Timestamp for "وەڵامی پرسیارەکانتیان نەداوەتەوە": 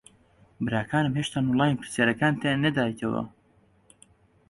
1.47-3.21